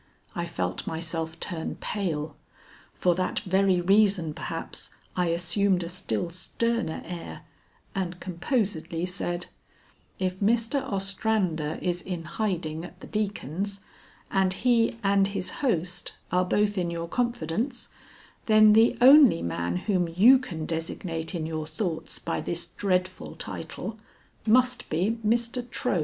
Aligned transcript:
I 0.33 0.47
felt 0.47 0.87
myself 0.87 1.39
turn 1.39 1.75
pale; 1.75 2.35
for 2.91 3.13
that 3.13 3.41
very 3.41 3.79
reason, 3.79 4.33
perhaps, 4.33 4.89
I 5.15 5.27
assumed 5.27 5.83
a 5.83 5.89
still 5.89 6.31
sterner 6.31 7.03
air, 7.05 7.43
and 7.93 8.19
composedly 8.19 9.05
said: 9.05 9.45
"If 10.17 10.39
Mr. 10.39 10.81
Ostrander 10.81 11.77
is 11.83 12.01
in 12.01 12.23
hiding 12.23 12.83
at 12.83 12.99
the 12.99 13.05
Deacon's, 13.05 13.81
and 14.31 14.53
he 14.53 14.97
and 15.03 15.27
his 15.27 15.51
host 15.61 16.13
are 16.31 16.45
both 16.45 16.79
in 16.79 16.89
your 16.89 17.07
confidence, 17.07 17.89
then 18.47 18.73
the 18.73 18.97
only 19.01 19.43
man 19.43 19.75
whom 19.75 20.07
you 20.07 20.39
can 20.39 20.65
designate 20.65 21.35
in 21.35 21.45
your 21.45 21.67
thoughts 21.67 22.17
by 22.17 22.41
this 22.41 22.65
dreadful 22.65 23.35
title 23.35 23.99
must 24.47 24.89
be 24.89 25.19
Mr. 25.23 25.61
Trohm." 25.61 25.99